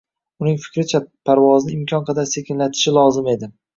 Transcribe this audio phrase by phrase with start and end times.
[0.43, 1.01] uning fikricha,
[1.31, 3.51] parvozni imkon qadar sekinlatishi lozim edi.